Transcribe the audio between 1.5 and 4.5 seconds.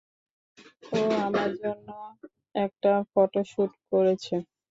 জন্য একটা ফটোশুট করেছে।